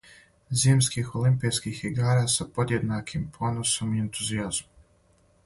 [0.59, 4.83] Зимских олимпијских игара са подједнаким поносом и ентузијазмом.